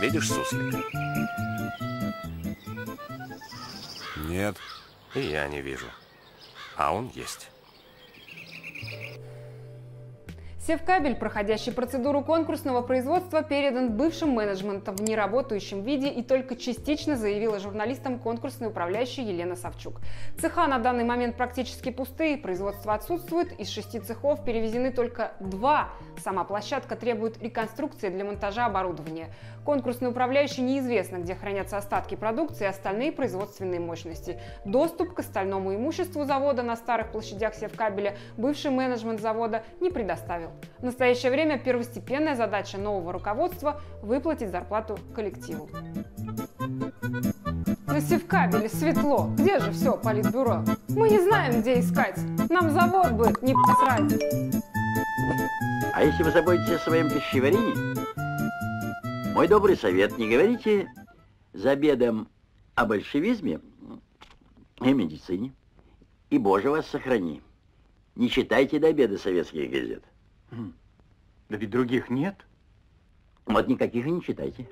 Видишь 0.00 0.30
суслика? 0.30 0.78
Нет, 4.26 4.56
и 5.14 5.20
я 5.20 5.46
не 5.46 5.60
вижу. 5.60 5.86
А 6.76 6.94
он 6.94 7.10
есть. 7.14 7.50
Севкабель, 10.70 11.16
проходящий 11.16 11.72
процедуру 11.72 12.22
конкурсного 12.22 12.80
производства, 12.82 13.42
передан 13.42 13.96
бывшим 13.96 14.30
менеджментом 14.30 14.94
в 14.94 15.02
неработающем 15.02 15.82
виде 15.82 16.08
и 16.08 16.22
только 16.22 16.54
частично 16.54 17.16
заявила 17.16 17.58
журналистам 17.58 18.20
конкурсной 18.20 18.68
управляющая 18.68 19.24
Елена 19.24 19.56
Савчук. 19.56 20.00
Цеха 20.38 20.68
на 20.68 20.78
данный 20.78 21.02
момент 21.02 21.36
практически 21.36 21.90
пустые, 21.90 22.36
производство 22.36 22.94
отсутствует, 22.94 23.58
из 23.58 23.68
шести 23.68 23.98
цехов 23.98 24.44
перевезены 24.44 24.92
только 24.92 25.32
два. 25.40 25.88
Сама 26.22 26.44
площадка 26.44 26.94
требует 26.94 27.42
реконструкции 27.42 28.08
для 28.08 28.24
монтажа 28.24 28.66
оборудования. 28.66 29.34
Конкурсный 29.64 30.08
управляющий 30.08 30.62
неизвестно, 30.62 31.18
где 31.18 31.34
хранятся 31.34 31.76
остатки 31.76 32.14
продукции 32.14 32.64
и 32.64 32.68
остальные 32.68 33.12
производственные 33.12 33.80
мощности. 33.80 34.40
Доступ 34.64 35.14
к 35.14 35.20
остальному 35.20 35.74
имуществу 35.74 36.24
завода 36.24 36.62
на 36.62 36.76
старых 36.76 37.12
площадях 37.12 37.54
Севкабеля 37.54 38.16
бывший 38.36 38.70
менеджмент 38.70 39.20
завода 39.20 39.62
не 39.80 39.90
предоставил. 39.90 40.50
В 40.78 40.84
настоящее 40.84 41.30
время 41.30 41.58
первостепенная 41.58 42.34
задача 42.34 42.78
нового 42.78 43.12
руководства– 43.12 43.80
выплатить 44.02 44.50
зарплату 44.50 44.98
коллективу. 45.14 45.68
На 47.86 48.00
Севкабеле 48.00 48.68
светло. 48.68 49.30
Где 49.36 49.58
же 49.58 49.72
все 49.72 49.96
политбюро? 49.96 50.64
Мы 50.88 51.10
не 51.10 51.18
знаем, 51.20 51.60
где 51.60 51.80
искать. 51.80 52.18
Нам 52.48 52.70
завод 52.70 53.12
бы 53.12 53.32
не 53.42 53.54
посрать. 53.54 54.22
А 55.92 56.02
если 56.02 56.22
вы 56.22 56.30
заботитесь 56.30 56.76
о 56.76 56.78
своем 56.78 57.10
пищеварении, 57.10 57.99
мой 59.34 59.48
добрый 59.48 59.76
совет, 59.76 60.18
не 60.18 60.28
говорите 60.28 60.88
за 61.52 61.72
обедом 61.72 62.28
о 62.74 62.84
большевизме 62.84 63.60
и 64.80 64.92
медицине. 64.92 65.52
И, 66.30 66.38
Боже, 66.38 66.70
вас 66.70 66.86
сохрани. 66.86 67.42
Не 68.16 68.28
читайте 68.28 68.78
до 68.78 68.88
обеда 68.88 69.18
советских 69.18 69.70
газет. 69.70 70.04
Да 70.50 71.56
ведь 71.56 71.70
других 71.70 72.10
нет. 72.10 72.36
Вот 73.46 73.66
никаких 73.68 74.06
и 74.06 74.10
не 74.10 74.22
читайте. 74.22 74.68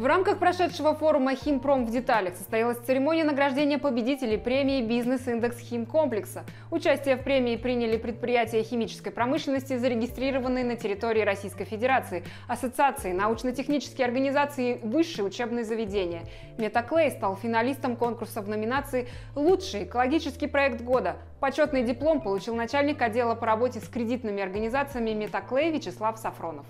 В 0.00 0.06
рамках 0.06 0.38
прошедшего 0.38 0.94
форума 0.94 1.34
«Химпром 1.34 1.84
в 1.84 1.90
деталях» 1.90 2.34
состоялась 2.34 2.78
церемония 2.78 3.22
награждения 3.22 3.76
победителей 3.76 4.38
премии 4.38 4.80
«Бизнес-индекс 4.80 5.58
Химкомплекса». 5.58 6.46
Участие 6.70 7.16
в 7.16 7.22
премии 7.22 7.56
приняли 7.56 7.98
предприятия 7.98 8.62
химической 8.62 9.10
промышленности, 9.10 9.76
зарегистрированные 9.76 10.64
на 10.64 10.76
территории 10.76 11.20
Российской 11.20 11.66
Федерации, 11.66 12.24
ассоциации, 12.48 13.12
научно-технические 13.12 14.06
организации 14.06 14.76
и 14.76 14.86
высшие 14.86 15.26
учебные 15.26 15.66
заведения. 15.66 16.22
Метаклей 16.56 17.10
стал 17.10 17.36
финалистом 17.36 17.94
конкурса 17.94 18.40
в 18.40 18.48
номинации 18.48 19.06
«Лучший 19.34 19.84
экологический 19.84 20.46
проект 20.46 20.80
года». 20.80 21.18
Почетный 21.40 21.82
диплом 21.82 22.22
получил 22.22 22.54
начальник 22.54 23.02
отдела 23.02 23.34
по 23.34 23.44
работе 23.44 23.80
с 23.80 23.88
кредитными 23.90 24.42
организациями 24.42 25.10
Метаклей 25.10 25.70
Вячеслав 25.70 26.18
Сафронов. 26.18 26.64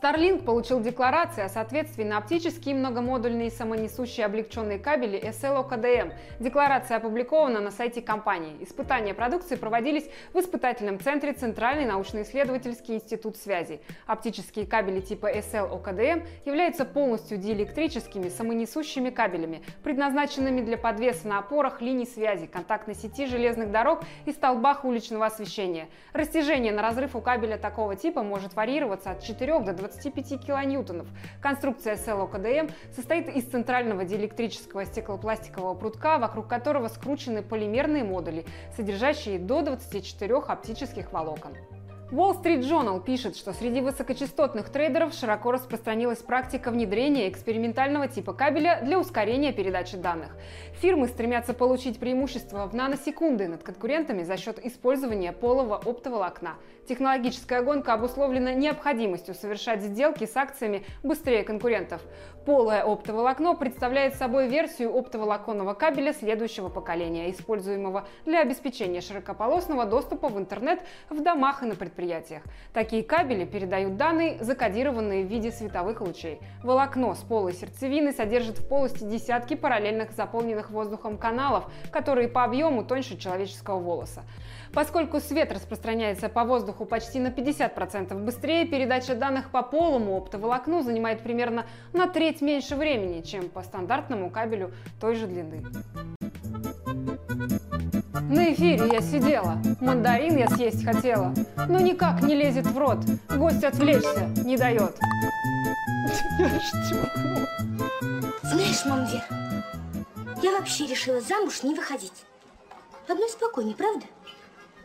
Starlink 0.00 0.44
получил 0.44 0.80
декларации 0.80 1.42
о 1.42 1.48
соответствии 1.48 2.02
на 2.02 2.18
оптические 2.18 2.74
многомодульные 2.74 3.50
самонесущие 3.50 4.26
облегченные 4.26 4.78
кабели 4.78 5.22
SLO-КДМ. 5.22 6.12
Декларация 6.40 6.96
опубликована 6.96 7.60
на 7.60 7.70
сайте 7.70 8.00
компании. 8.00 8.56
Испытания 8.60 9.14
продукции 9.14 9.54
проводились 9.56 10.08
в 10.32 10.40
испытательном 10.40 10.98
центре 10.98 11.32
Центральный 11.32 11.84
научно-исследовательский 11.84 12.96
институт 12.96 13.36
связи. 13.36 13.80
Оптические 14.06 14.66
кабели 14.66 15.00
типа 15.00 15.30
SLO-КДМ 15.30 16.26
являются 16.46 16.84
полностью 16.84 17.38
диэлектрическими 17.38 18.28
самонесущими 18.28 19.10
кабелями, 19.10 19.62
предназначенными 19.84 20.62
для 20.62 20.78
подвеса 20.78 21.28
на 21.28 21.38
опорах 21.38 21.80
линий 21.82 22.06
связи, 22.06 22.46
контактной 22.46 22.94
сети 22.94 23.26
железных 23.26 23.70
дорог 23.70 24.00
и 24.24 24.32
столбах 24.32 24.84
уличного 24.84 25.26
освещения. 25.26 25.88
Растяжение 26.12 26.72
на 26.72 26.82
разрыв 26.82 27.14
у 27.14 27.20
кабеля 27.20 27.58
такого 27.58 27.94
типа 27.94 28.22
может 28.22 28.54
варьироваться 28.54 29.10
от 29.10 29.22
4 29.22 29.60
до 29.60 29.81
25 29.82 30.40
килоньютонов. 30.46 31.06
Конструкция 31.40 31.96
СЛО 31.96 32.30
состоит 32.94 33.28
из 33.28 33.44
центрального 33.44 34.04
диэлектрического 34.04 34.84
стеклопластикового 34.84 35.74
прутка, 35.74 36.18
вокруг 36.18 36.46
которого 36.46 36.88
скручены 36.88 37.42
полимерные 37.42 38.04
модули, 38.04 38.44
содержащие 38.76 39.38
до 39.40 39.62
24 39.62 40.36
оптических 40.36 41.12
волокон. 41.12 41.52
Wall 42.12 42.38
Street 42.42 42.60
Journal 42.60 43.02
пишет, 43.02 43.38
что 43.38 43.54
среди 43.54 43.80
высокочастотных 43.80 44.68
трейдеров 44.68 45.14
широко 45.14 45.50
распространилась 45.50 46.18
практика 46.18 46.70
внедрения 46.70 47.26
экспериментального 47.30 48.06
типа 48.06 48.34
кабеля 48.34 48.82
для 48.82 48.98
ускорения 48.98 49.50
передачи 49.50 49.96
данных. 49.96 50.36
Фирмы 50.82 51.08
стремятся 51.08 51.54
получить 51.54 51.98
преимущество 51.98 52.66
в 52.66 52.74
наносекунды 52.74 53.48
над 53.48 53.62
конкурентами 53.62 54.24
за 54.24 54.36
счет 54.36 54.62
использования 54.62 55.32
полого 55.32 55.76
оптоволокна. 55.76 56.56
Технологическая 56.86 57.62
гонка 57.62 57.94
обусловлена 57.94 58.52
необходимостью 58.52 59.34
совершать 59.34 59.80
сделки 59.80 60.26
с 60.26 60.36
акциями 60.36 60.84
быстрее 61.02 61.44
конкурентов. 61.44 62.02
Полое 62.44 62.82
оптоволокно 62.82 63.54
представляет 63.54 64.16
собой 64.16 64.48
версию 64.48 64.96
оптоволоконного 64.96 65.74
кабеля 65.74 66.12
следующего 66.12 66.68
поколения, 66.68 67.30
используемого 67.30 68.08
для 68.24 68.40
обеспечения 68.40 69.00
широкополосного 69.00 69.84
доступа 69.84 70.28
в 70.28 70.36
интернет 70.36 70.80
в 71.08 71.22
домах 71.22 71.62
и 71.62 71.66
на 71.66 71.76
предприятиях. 71.76 72.42
Такие 72.72 73.04
кабели 73.04 73.44
передают 73.44 73.96
данные, 73.96 74.38
закодированные 74.40 75.24
в 75.24 75.28
виде 75.28 75.52
световых 75.52 76.00
лучей. 76.00 76.40
Волокно 76.64 77.14
с 77.14 77.18
полой 77.18 77.52
сердцевины 77.52 78.12
содержит 78.12 78.58
в 78.58 78.66
полости 78.66 79.04
десятки 79.04 79.54
параллельных 79.54 80.10
заполненных 80.10 80.70
воздухом 80.70 81.18
каналов, 81.18 81.70
которые 81.92 82.26
по 82.26 82.42
объему 82.42 82.82
тоньше 82.84 83.16
человеческого 83.16 83.78
волоса. 83.78 84.24
Поскольку 84.72 85.20
свет 85.20 85.52
распространяется 85.52 86.30
по 86.30 86.44
воздуху 86.44 86.86
почти 86.86 87.20
на 87.20 87.28
50% 87.28 88.14
быстрее, 88.14 88.66
передача 88.66 89.14
данных 89.14 89.50
по 89.50 89.62
полому 89.62 90.16
оптоволокну 90.16 90.82
занимает 90.82 91.22
примерно 91.22 91.66
на 91.92 92.08
треть 92.08 92.31
меньше 92.40 92.76
времени, 92.76 93.20
чем 93.20 93.48
по 93.48 93.62
стандартному 93.62 94.30
кабелю 94.30 94.72
той 95.00 95.16
же 95.16 95.26
длины. 95.26 95.64
На 98.30 98.52
эфире 98.52 98.88
я 98.92 99.00
сидела, 99.00 99.60
мандарин 99.80 100.38
я 100.38 100.48
съесть 100.48 100.84
хотела, 100.84 101.34
но 101.68 101.78
никак 101.80 102.22
не 102.22 102.34
лезет 102.34 102.66
в 102.66 102.78
рот, 102.78 103.00
гость 103.28 103.64
отвлечься 103.64 104.26
не 104.44 104.56
дает. 104.56 104.96
Знаешь, 108.42 108.84
мам 108.86 109.06
я 110.42 110.58
вообще 110.58 110.86
решила 110.86 111.20
замуж 111.20 111.62
не 111.62 111.74
выходить. 111.74 112.24
Одной 113.06 113.28
спокойней, 113.28 113.74
правда? 113.74 114.06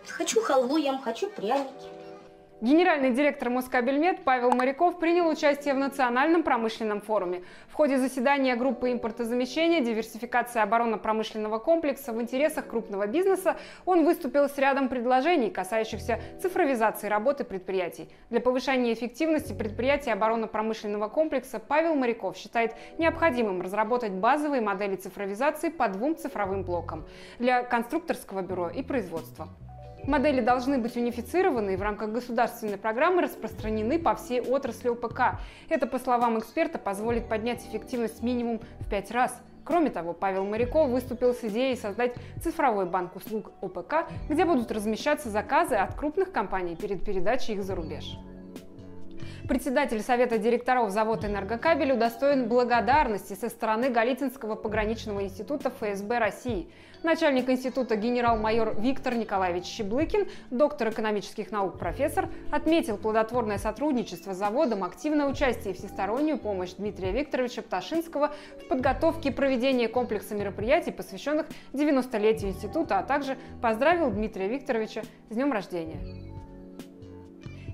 Хочу 0.08 0.42
халву 0.42 0.78
ем, 0.78 1.02
хочу 1.02 1.30
пряники. 1.30 1.97
Генеральный 2.60 3.12
директор 3.12 3.52
Москабельмет 3.52 4.24
Павел 4.24 4.50
Моряков 4.50 4.98
принял 4.98 5.28
участие 5.28 5.76
в 5.76 5.78
Национальном 5.78 6.42
промышленном 6.42 7.02
форуме. 7.02 7.44
В 7.68 7.74
ходе 7.76 8.00
заседания 8.00 8.56
группы 8.56 8.92
импортозамещения, 8.92 9.80
диверсификации 9.82 10.60
оборонно-промышленного 10.60 11.60
комплекса 11.60 12.14
в 12.14 12.20
интересах 12.20 12.66
крупного 12.66 13.06
бизнеса 13.06 13.58
он 13.86 14.04
выступил 14.06 14.50
с 14.50 14.58
рядом 14.58 14.90
предложений, 14.90 15.52
касающихся 15.52 16.20
цифровизации 16.42 17.08
работы 17.08 17.44
предприятий. 17.44 18.10
Для 18.32 18.42
повышения 18.42 18.92
эффективности 18.92 19.54
предприятий 19.54 20.10
оборонно-промышленного 20.10 21.10
комплекса 21.10 21.60
Павел 21.60 21.94
Моряков 21.94 22.38
считает 22.38 22.74
необходимым 22.98 23.62
разработать 23.62 24.14
базовые 24.14 24.64
модели 24.64 24.96
цифровизации 24.96 25.70
по 25.70 25.90
двум 25.90 26.18
цифровым 26.18 26.64
блокам 26.64 27.06
для 27.38 27.62
конструкторского 27.62 28.42
бюро 28.42 28.70
и 28.70 28.82
производства. 28.82 29.48
Модели 30.08 30.40
должны 30.40 30.78
быть 30.78 30.96
унифицированы 30.96 31.74
и 31.74 31.76
в 31.76 31.82
рамках 31.82 32.12
государственной 32.12 32.78
программы 32.78 33.24
распространены 33.24 34.00
по 34.00 34.16
всей 34.16 34.40
отрасли 34.40 34.88
ОПК. 34.88 35.40
Это, 35.68 35.86
по 35.86 36.00
словам 36.00 36.40
эксперта, 36.40 36.80
позволит 36.80 37.28
поднять 37.28 37.68
эффективность 37.68 38.24
минимум 38.24 38.62
в 38.80 38.90
пять 38.90 39.12
раз. 39.12 39.38
Кроме 39.66 39.90
того, 39.90 40.14
Павел 40.14 40.46
Моряков 40.46 40.90
выступил 40.90 41.34
с 41.34 41.44
идеей 41.44 41.76
создать 41.76 42.16
цифровой 42.42 42.86
банк 42.86 43.18
услуг 43.18 43.52
ОПК, 43.60 44.08
где 44.30 44.46
будут 44.46 44.72
размещаться 44.72 45.30
заказы 45.30 45.76
от 45.76 45.94
крупных 45.94 46.32
компаний 46.32 46.78
перед 46.78 47.04
передачей 47.04 47.56
их 47.56 47.64
за 47.64 47.76
рубеж. 47.76 48.18
Председатель 49.48 50.02
Совета 50.02 50.38
директоров 50.38 50.92
завода 50.92 51.28
«Энергокабель» 51.28 51.94
удостоен 51.94 52.50
благодарности 52.50 53.34
со 53.34 53.48
стороны 53.48 53.90
Голицынского 53.90 54.56
пограничного 54.56 55.24
института 55.24 55.70
ФСБ 55.70 56.20
России. 56.20 56.70
Начальник 57.02 57.50
института 57.50 57.96
генерал-майор 57.96 58.76
Виктор 58.78 59.16
Николаевич 59.16 59.64
Щеблыкин, 59.64 60.28
доктор 60.52 60.90
экономических 60.90 61.50
наук 61.50 61.80
профессор, 61.80 62.28
отметил 62.52 62.98
плодотворное 62.98 63.58
сотрудничество 63.58 64.34
с 64.34 64.38
заводом, 64.38 64.84
активное 64.84 65.28
участие 65.28 65.74
и 65.74 65.78
всестороннюю 65.78 66.40
помощь 66.40 66.74
Дмитрия 66.74 67.14
Викторовича 67.14 67.62
Пташинского 67.62 68.34
в 68.62 68.68
подготовке 68.68 69.30
и 69.30 69.32
проведении 69.32 69.88
комплекса 69.88 70.36
мероприятий, 70.36 70.92
посвященных 70.92 71.46
90-летию 71.72 72.52
института, 72.52 73.00
а 73.00 73.04
также 73.04 73.38
поздравил 73.62 74.12
Дмитрия 74.12 74.50
Викторовича 74.50 75.04
с 75.30 75.34
днем 75.34 75.54
рождения. 75.54 76.27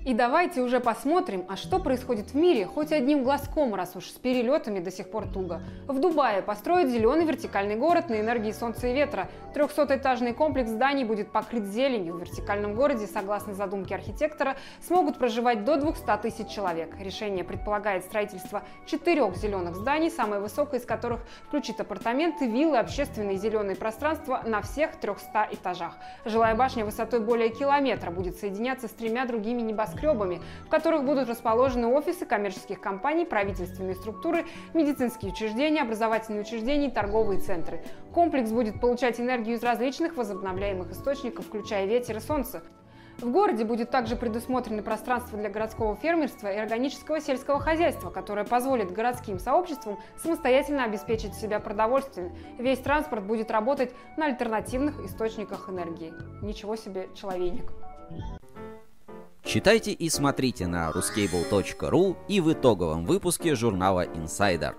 И 0.04 0.12
давайте 0.12 0.60
уже 0.60 0.80
посмотрим, 0.80 1.46
а 1.48 1.56
что 1.56 1.78
происходит 1.78 2.32
в 2.32 2.34
мире 2.34 2.66
хоть 2.66 2.92
одним 2.92 3.24
глазком, 3.24 3.74
раз 3.74 3.96
уж 3.96 4.04
с 4.04 4.18
перелетами 4.18 4.78
до 4.78 4.90
сих 4.90 5.10
пор 5.10 5.26
туго. 5.26 5.62
В 5.86 5.98
Дубае 5.98 6.42
построят 6.42 6.90
зеленый 6.90 7.24
вертикальный 7.24 7.76
город 7.76 8.10
на 8.10 8.20
энергии 8.20 8.52
солнца 8.52 8.86
и 8.86 8.92
ветра. 8.92 9.30
300-этажный 9.54 10.34
комплекс 10.34 10.68
зданий 10.68 11.04
будет 11.04 11.32
покрыт 11.32 11.64
зеленью. 11.64 12.16
В 12.16 12.20
вертикальном 12.20 12.74
городе, 12.74 13.06
согласно 13.06 13.54
задумке 13.54 13.94
архитектора, 13.94 14.56
смогут 14.86 15.16
проживать 15.16 15.64
до 15.64 15.76
200 15.76 16.18
тысяч 16.20 16.48
человек. 16.48 16.94
Решение 17.00 17.42
предполагает 17.42 18.04
строительство 18.04 18.62
четырех 18.84 19.34
зеленых 19.36 19.74
зданий, 19.74 20.10
самое 20.10 20.42
высокое 20.42 20.80
из 20.80 20.84
которых 20.84 21.20
включит 21.48 21.80
апартаменты, 21.80 22.46
виллы, 22.46 22.76
общественные 22.76 23.38
зеленые 23.38 23.76
пространства 23.76 24.42
на 24.44 24.60
всех 24.60 24.96
300 24.96 25.48
этажах. 25.52 25.94
Жилая 26.26 26.54
башня 26.54 26.84
высотой 26.84 27.20
более 27.20 27.48
километра 27.48 28.10
будет 28.10 28.36
соединяться 28.36 28.86
с 28.86 28.90
тремя 28.90 29.24
другими 29.24 29.62
небоскребами 29.62 29.93
небоскребами, 29.94 30.40
в 30.66 30.68
которых 30.68 31.04
будут 31.04 31.28
расположены 31.28 31.86
офисы 31.88 32.26
коммерческих 32.26 32.80
компаний, 32.80 33.24
правительственные 33.24 33.94
структуры, 33.94 34.44
медицинские 34.72 35.32
учреждения, 35.32 35.82
образовательные 35.82 36.42
учреждения 36.42 36.88
и 36.88 36.90
торговые 36.90 37.40
центры. 37.40 37.82
Комплекс 38.12 38.50
будет 38.50 38.80
получать 38.80 39.20
энергию 39.20 39.56
из 39.56 39.62
различных 39.62 40.16
возобновляемых 40.16 40.90
источников, 40.90 41.46
включая 41.46 41.86
ветер 41.86 42.16
и 42.16 42.20
солнце. 42.20 42.62
В 43.18 43.30
городе 43.30 43.64
будет 43.64 43.90
также 43.90 44.16
предусмотрено 44.16 44.82
пространство 44.82 45.38
для 45.38 45.48
городского 45.48 45.94
фермерства 45.94 46.52
и 46.52 46.56
органического 46.56 47.20
сельского 47.20 47.60
хозяйства, 47.60 48.10
которое 48.10 48.44
позволит 48.44 48.90
городским 48.90 49.38
сообществам 49.38 50.00
самостоятельно 50.16 50.82
обеспечить 50.82 51.34
себя 51.34 51.60
продовольствием. 51.60 52.34
Весь 52.58 52.80
транспорт 52.80 53.24
будет 53.24 53.52
работать 53.52 53.92
на 54.16 54.26
альтернативных 54.26 54.98
источниках 55.04 55.68
энергии. 55.68 56.12
Ничего 56.42 56.74
себе 56.74 57.08
человейник. 57.14 57.70
Читайте 59.44 59.92
и 59.92 60.08
смотрите 60.08 60.66
на 60.66 60.90
ruscable.ru 60.90 62.16
и 62.28 62.40
в 62.40 62.52
итоговом 62.52 63.04
выпуске 63.04 63.54
журнала 63.54 64.06
Insider. 64.06 64.74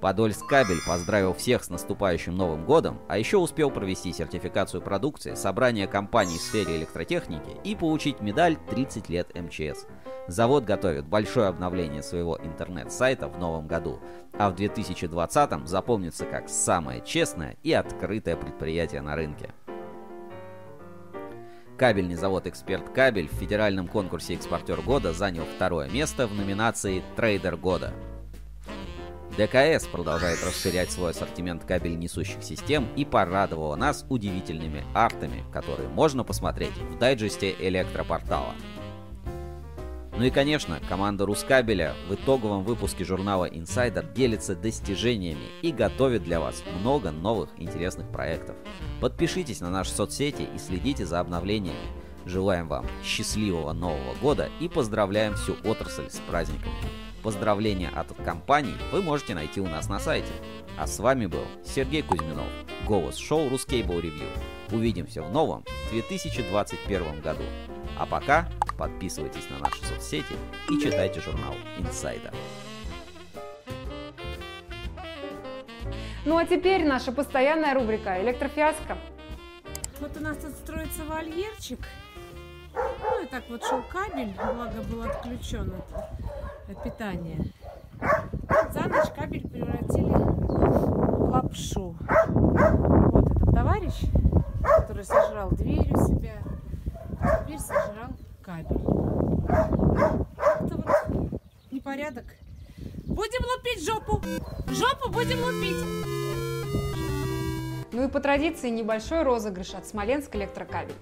Подольск 0.00 0.44
кабель 0.46 0.80
поздравил 0.84 1.34
всех 1.34 1.62
с 1.62 1.70
наступающим 1.70 2.36
Новым 2.36 2.64
годом, 2.64 2.98
а 3.06 3.16
еще 3.16 3.36
успел 3.36 3.70
провести 3.70 4.12
сертификацию 4.12 4.82
продукции, 4.82 5.34
собрание 5.34 5.86
компаний 5.86 6.38
в 6.38 6.42
сфере 6.42 6.78
электротехники 6.78 7.56
и 7.62 7.76
получить 7.76 8.20
медаль 8.20 8.56
30 8.70 9.08
лет 9.08 9.30
МЧС. 9.34 9.86
Завод 10.26 10.64
готовит 10.64 11.06
большое 11.06 11.46
обновление 11.46 12.02
своего 12.02 12.38
интернет-сайта 12.42 13.28
в 13.28 13.38
новом 13.38 13.68
году, 13.68 14.00
а 14.36 14.50
в 14.50 14.56
2020 14.56 15.68
запомнится 15.68 16.24
как 16.24 16.48
самое 16.48 17.02
честное 17.04 17.56
и 17.62 17.72
открытое 17.72 18.36
предприятие 18.36 19.02
на 19.02 19.14
рынке. 19.14 19.50
Кабельный 21.80 22.14
завод 22.14 22.46
«Эксперт 22.46 22.90
Кабель» 22.90 23.26
в 23.26 23.32
федеральном 23.32 23.88
конкурсе 23.88 24.34
«Экспортер 24.34 24.82
года» 24.82 25.14
занял 25.14 25.44
второе 25.46 25.88
место 25.88 26.26
в 26.26 26.34
номинации 26.34 27.02
«Трейдер 27.16 27.56
года». 27.56 27.94
ДКС 29.38 29.86
продолжает 29.86 30.44
расширять 30.44 30.90
свой 30.90 31.12
ассортимент 31.12 31.64
кабель 31.64 31.98
несущих 31.98 32.42
систем 32.42 32.86
и 32.96 33.06
порадовала 33.06 33.76
нас 33.76 34.04
удивительными 34.10 34.84
артами, 34.92 35.42
которые 35.54 35.88
можно 35.88 36.22
посмотреть 36.22 36.76
в 36.76 36.98
дайджесте 36.98 37.56
электропортала. 37.58 38.52
Ну 40.20 40.26
и, 40.26 40.30
конечно, 40.30 40.78
команда 40.86 41.24
Рускабеля 41.24 41.94
в 42.06 42.14
итоговом 42.14 42.62
выпуске 42.62 43.06
журнала 43.06 43.48
Insider 43.48 44.04
делится 44.12 44.54
достижениями 44.54 45.46
и 45.62 45.72
готовит 45.72 46.24
для 46.24 46.40
вас 46.40 46.62
много 46.78 47.10
новых 47.10 47.48
интересных 47.56 48.06
проектов. 48.12 48.54
Подпишитесь 49.00 49.60
на 49.60 49.70
наши 49.70 49.92
соцсети 49.92 50.46
и 50.54 50.58
следите 50.58 51.06
за 51.06 51.20
обновлениями. 51.20 51.88
Желаем 52.26 52.68
вам 52.68 52.84
счастливого 53.02 53.72
Нового 53.72 54.14
года 54.20 54.50
и 54.60 54.68
поздравляем 54.68 55.36
всю 55.36 55.56
отрасль 55.64 56.10
с 56.10 56.18
праздниками. 56.28 56.74
Поздравления 57.22 57.88
от 57.88 58.12
компаний 58.22 58.74
вы 58.92 59.00
можете 59.00 59.34
найти 59.34 59.62
у 59.62 59.68
нас 59.68 59.88
на 59.88 59.98
сайте. 59.98 60.32
А 60.76 60.86
с 60.86 60.98
вами 60.98 61.24
был 61.24 61.46
Сергей 61.64 62.02
Кузьминов, 62.02 62.44
голос 62.86 63.16
шоу 63.16 63.48
Ruscable 63.48 64.02
Review. 64.02 64.28
Увидимся 64.70 65.22
в 65.22 65.32
новом 65.32 65.64
2021 65.90 67.22
году. 67.22 67.44
А 68.00 68.06
пока 68.06 68.46
подписывайтесь 68.78 69.46
на 69.50 69.58
наши 69.58 69.84
соцсети 69.84 70.34
и 70.70 70.80
читайте 70.80 71.20
журнал 71.20 71.52
Insider. 71.78 72.34
Ну 76.24 76.38
а 76.38 76.46
теперь 76.46 76.86
наша 76.86 77.12
постоянная 77.12 77.74
рубрика 77.74 78.22
«Электрофиаско». 78.22 78.96
Вот 80.00 80.16
у 80.16 80.20
нас 80.20 80.38
тут 80.38 80.52
строится 80.52 81.04
вольерчик. 81.04 81.80
Ну 82.74 83.22
и 83.22 83.26
так 83.26 83.44
вот 83.50 83.62
шел 83.64 83.82
кабель, 83.82 84.32
благо 84.34 84.80
был 84.90 85.02
отключен 85.02 85.70
от 86.70 86.82
питания. 86.82 87.44
Вот 88.00 88.72
за 88.72 88.88
ночь 88.88 89.10
кабель 89.14 89.46
превратили 89.46 90.08
в 90.08 91.30
лапшу. 91.32 91.94
Вот 92.28 93.26
этот 93.26 93.54
товарищ, 93.54 93.92
который 94.64 95.04
сожрал 95.04 95.50
дверь 95.50 95.92
у 95.92 96.06
себя, 96.06 96.38
теперь 97.44 97.58
сожрал 97.58 98.10
кабель. 98.50 98.66
Это 100.60 100.76
вот 100.76 101.70
непорядок. 101.70 102.24
Будем 103.04 103.44
лупить 103.56 103.84
жопу! 103.84 104.20
Жопу 104.68 105.10
будем 105.10 105.42
лупить! 105.42 105.76
Ну 107.92 108.04
и 108.04 108.08
по 108.08 108.20
традиции 108.20 108.70
небольшой 108.70 109.22
розыгрыш 109.22 109.74
от 109.74 109.86
Смоленск 109.86 110.34
электрокабель. 110.36 110.94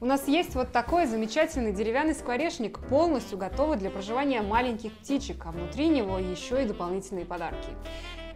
У 0.00 0.06
нас 0.06 0.28
есть 0.28 0.54
вот 0.54 0.72
такой 0.72 1.06
замечательный 1.06 1.72
деревянный 1.72 2.14
скворечник, 2.14 2.78
полностью 2.78 3.38
готовый 3.38 3.78
для 3.78 3.90
проживания 3.90 4.42
маленьких 4.42 4.92
птичек, 4.92 5.44
а 5.46 5.52
внутри 5.52 5.88
него 5.88 6.18
еще 6.18 6.62
и 6.62 6.66
дополнительные 6.66 7.24
подарки. 7.24 7.70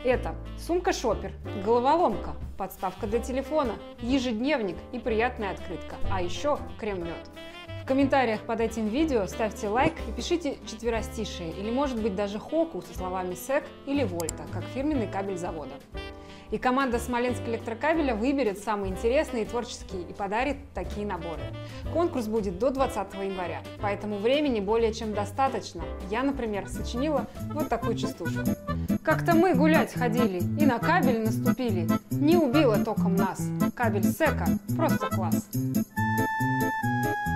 Это 0.04 0.35
сумка-шопер, 0.59 1.33
головоломка, 1.64 2.35
подставка 2.57 3.07
для 3.07 3.18
телефона, 3.18 3.74
ежедневник 4.00 4.76
и 4.92 4.98
приятная 4.98 5.52
открытка, 5.52 5.96
а 6.11 6.22
еще 6.22 6.59
крем-мед. 6.78 7.28
Комментариях 7.88 8.42
под 8.42 8.61
этим 8.61 8.87
видео 8.87 9.27
ставьте 9.27 9.66
лайк 9.66 9.94
и 10.07 10.12
пишите 10.12 10.59
четверостишие 10.66 11.53
или 11.53 11.70
может 11.70 11.98
быть 12.03 12.14
даже 12.14 12.38
хоку 12.38 12.83
со 12.83 12.94
словами 12.94 13.35
СЭК 13.35 13.64
или 13.87 14.05
Вольта, 14.05 14.44
как 14.53 14.62
фирменный 14.74 15.07
кабель 15.07 15.38
завода. 15.38 15.72
И 16.51 16.59
команда 16.59 16.98
Смоленск 16.98 17.40
электрокабеля 17.46 18.14
выберет 18.14 18.59
самые 18.59 18.92
интересные 18.92 19.44
и 19.44 19.46
творческие 19.46 20.03
и 20.03 20.12
подарит 20.12 20.57
такие 20.74 21.07
наборы. 21.07 21.40
Конкурс 21.94 22.27
будет 22.27 22.59
до 22.59 22.68
20 22.68 23.14
января, 23.14 23.62
поэтому 23.81 24.18
времени 24.18 24.61
более 24.61 24.92
чем 24.92 25.14
достаточно. 25.14 25.83
Я, 26.11 26.22
например, 26.22 26.68
сочинила 26.68 27.27
вот 27.55 27.70
такую 27.70 27.96
частушку. 27.96 28.40
Как-то 29.03 29.35
мы 29.35 29.55
гулять 29.55 29.94
ходили 29.94 30.40
и 30.61 30.66
на 30.66 30.79
кабель 30.79 31.20
наступили. 31.20 31.88
Не 32.11 32.37
убило 32.37 32.77
током 32.85 33.16
нас. 33.16 33.40
Кабель 33.74 34.05
Сека 34.05 34.46
просто 34.77 35.07
класс. 35.07 35.48
Катим, 36.48 37.27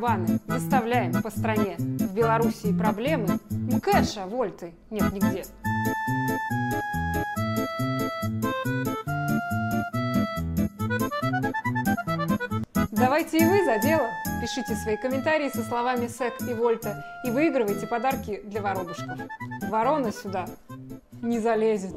барабаны, 0.00 0.40
выставляем 0.46 1.22
по 1.22 1.30
стране. 1.30 1.76
В 1.78 2.14
Белоруссии 2.14 2.72
проблемы, 2.72 3.38
МКЭШа, 3.50 4.26
вольты 4.26 4.72
нет 4.90 5.12
нигде. 5.12 5.44
Давайте 12.90 13.38
и 13.38 13.44
вы 13.44 13.64
за 13.64 13.78
дело. 13.78 14.08
Пишите 14.40 14.74
свои 14.76 14.96
комментарии 14.96 15.50
со 15.50 15.62
словами 15.62 16.06
СЭК 16.06 16.34
и 16.48 16.54
Вольта 16.54 17.04
и 17.24 17.30
выигрывайте 17.30 17.86
подарки 17.86 18.40
для 18.44 18.62
воробушков. 18.62 19.18
Ворона 19.68 20.12
сюда 20.12 20.46
не 21.22 21.38
залезет. 21.38 21.94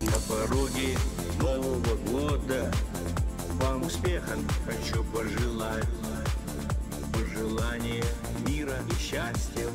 На 0.00 0.18
пороге 0.28 0.96
Нового 1.40 1.96
года 2.10 2.70
вам 3.60 3.82
успеха 3.82 4.32
хочу 4.66 5.04
пожелать. 5.04 5.84
Пожелание 7.54 8.02
мира 8.48 8.74
и 8.90 8.94
счастья 8.94 9.68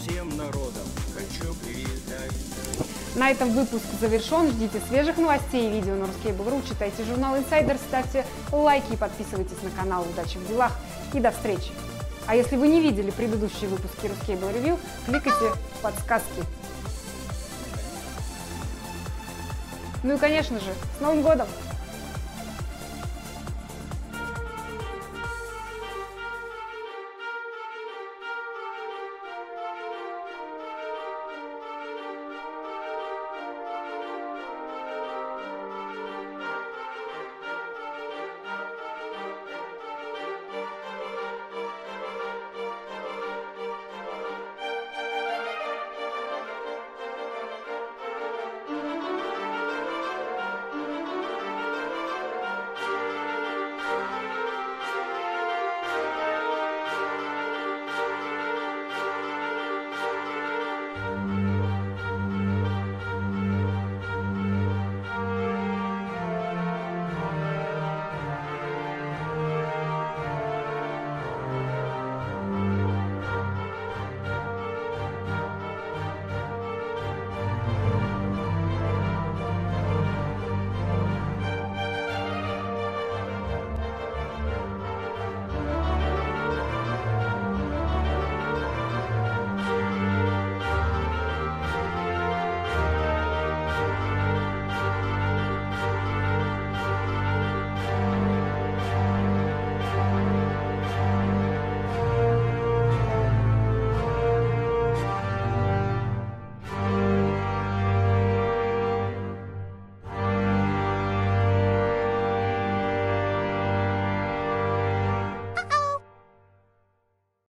всем 0.00 0.34
народам 0.36 0.86
хочу 1.14 1.54
передать. 1.56 2.32
На 3.14 3.30
этом 3.30 3.50
выпуск 3.50 3.84
завершен. 4.00 4.50
Ждите 4.50 4.80
свежих 4.88 5.18
новостей 5.18 5.68
и 5.68 5.72
видео 5.72 5.94
на 5.94 6.04
Ruskable.ru. 6.04 6.66
Читайте 6.66 7.04
журнал 7.04 7.36
Insider, 7.36 7.76
ставьте 7.88 8.24
лайки 8.50 8.94
и 8.94 8.96
подписывайтесь 8.96 9.62
на 9.62 9.70
канал 9.70 10.06
«Удачи 10.10 10.38
в 10.38 10.48
делах». 10.48 10.72
И 11.12 11.20
до 11.20 11.32
встречи! 11.32 11.70
А 12.26 12.34
если 12.34 12.56
вы 12.56 12.68
не 12.68 12.80
видели 12.80 13.10
предыдущие 13.10 13.68
выпуски 13.68 14.06
Ruskable 14.06 14.54
Review, 14.54 14.78
кликайте 15.04 15.50
в 15.78 15.82
подсказки. 15.82 16.42
Ну 20.02 20.14
и, 20.14 20.18
конечно 20.18 20.58
же, 20.60 20.72
с 20.96 21.00
Новым 21.00 21.22
годом! 21.22 21.48